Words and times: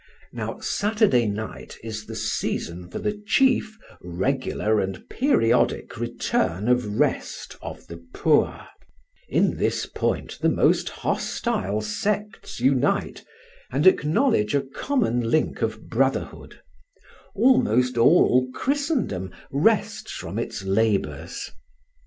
Now 0.33 0.57
Saturday 0.59 1.27
night 1.27 1.77
is 1.83 2.07
the 2.07 2.15
season 2.15 2.89
for 2.89 2.97
the 2.97 3.21
chief, 3.27 3.77
regular, 4.01 4.79
and 4.79 5.07
periodic 5.09 5.95
return 5.99 6.67
of 6.67 6.97
rest 6.99 7.55
of 7.61 7.85
the 7.85 7.97
poor; 8.11 8.61
in 9.29 9.57
this 9.57 9.85
point 9.85 10.39
the 10.41 10.49
most 10.49 10.89
hostile 10.89 11.81
sects 11.81 12.59
unite, 12.59 13.23
and 13.71 13.85
acknowledge 13.85 14.55
a 14.55 14.61
common 14.63 15.29
link 15.29 15.61
of 15.61 15.87
brotherhood; 15.87 16.61
almost 17.35 17.95
all 17.95 18.49
Christendom 18.55 19.31
rests 19.51 20.11
from 20.13 20.39
its 20.39 20.63
labours. 20.63 21.51